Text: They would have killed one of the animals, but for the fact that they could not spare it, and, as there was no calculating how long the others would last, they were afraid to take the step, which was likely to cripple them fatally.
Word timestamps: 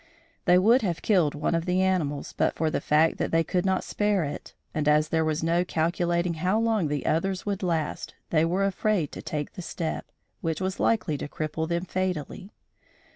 They 0.45 0.57
would 0.57 0.81
have 0.81 1.03
killed 1.03 1.35
one 1.35 1.53
of 1.53 1.65
the 1.67 1.79
animals, 1.83 2.33
but 2.35 2.55
for 2.55 2.71
the 2.71 2.81
fact 2.81 3.19
that 3.19 3.29
they 3.29 3.43
could 3.43 3.67
not 3.67 3.83
spare 3.83 4.23
it, 4.23 4.55
and, 4.73 4.87
as 4.87 5.09
there 5.09 5.23
was 5.23 5.43
no 5.43 5.63
calculating 5.63 6.33
how 6.33 6.59
long 6.59 6.87
the 6.87 7.05
others 7.05 7.45
would 7.45 7.61
last, 7.61 8.15
they 8.31 8.43
were 8.43 8.65
afraid 8.65 9.11
to 9.11 9.21
take 9.21 9.53
the 9.53 9.61
step, 9.61 10.07
which 10.41 10.59
was 10.59 10.79
likely 10.79 11.19
to 11.19 11.27
cripple 11.27 11.69
them 11.69 11.85
fatally. 11.85 12.49